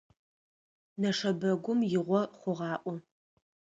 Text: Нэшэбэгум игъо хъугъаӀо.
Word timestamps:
Нэшэбэгум 0.99 1.79
игъо 1.97 2.21
хъугъаӀо. 2.39 2.93